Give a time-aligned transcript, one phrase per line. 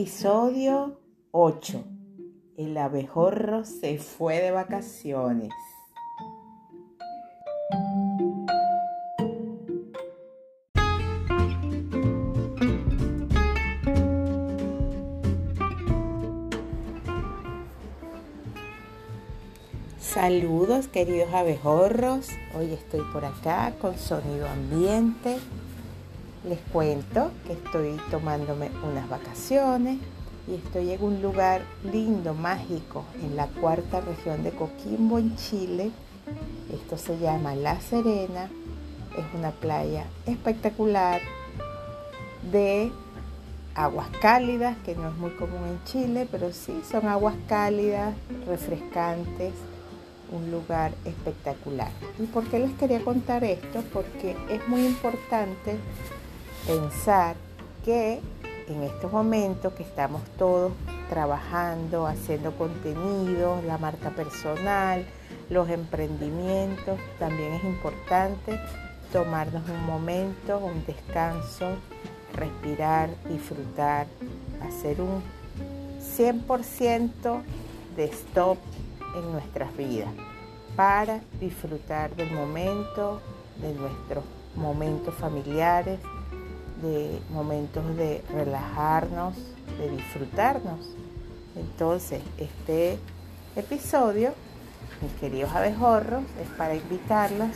[0.00, 0.98] Episodio
[1.30, 1.84] 8.
[2.56, 5.52] El abejorro se fue de vacaciones.
[19.98, 25.36] Saludos queridos abejorros, hoy estoy por acá con sonido ambiente.
[26.42, 29.98] Les cuento que estoy tomándome unas vacaciones
[30.48, 31.60] y estoy en un lugar
[31.92, 35.90] lindo, mágico, en la cuarta región de Coquimbo, en Chile.
[36.72, 38.48] Esto se llama La Serena,
[39.18, 41.20] es una playa espectacular
[42.50, 42.90] de
[43.74, 48.14] aguas cálidas, que no es muy común en Chile, pero sí son aguas cálidas,
[48.46, 49.52] refrescantes
[50.32, 51.90] un lugar espectacular.
[52.18, 53.82] ¿Y por qué les quería contar esto?
[53.92, 55.76] Porque es muy importante
[56.66, 57.36] pensar
[57.84, 58.20] que
[58.68, 60.72] en estos momentos que estamos todos
[61.08, 65.04] trabajando, haciendo contenido, la marca personal,
[65.48, 68.60] los emprendimientos, también es importante
[69.12, 71.76] tomarnos un momento, un descanso,
[72.32, 74.06] respirar, disfrutar,
[74.62, 75.20] hacer un
[76.16, 77.42] 100%
[77.96, 78.58] de stop
[79.16, 80.10] en nuestras vidas
[80.76, 83.20] para disfrutar del momento,
[83.60, 85.98] de nuestros momentos familiares,
[86.82, 89.34] de momentos de relajarnos,
[89.78, 90.94] de disfrutarnos.
[91.56, 92.98] Entonces, este
[93.56, 94.32] episodio,
[95.02, 97.50] mis queridos abejorros, es para invitarlos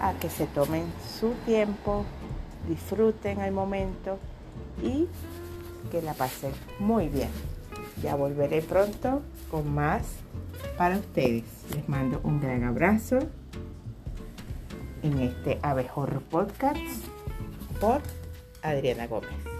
[0.00, 0.84] a que se tomen
[1.18, 2.04] su tiempo,
[2.68, 4.18] disfruten el momento
[4.82, 5.06] y
[5.90, 7.30] que la pasen muy bien.
[8.02, 10.02] Ya volveré pronto con más
[10.76, 11.44] para ustedes.
[11.74, 13.18] Les mando un gran abrazo
[15.02, 16.80] en este Abejorro Podcast
[17.80, 18.00] por
[18.62, 19.51] Adriana Gómez.